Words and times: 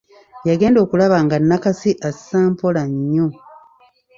Yagenda 0.47 0.77
okulaba 0.85 1.17
nga 1.25 1.37
Nakasi 1.47 1.91
assa 2.09 2.39
mpola 2.51 2.83
nnyo. 2.91 3.27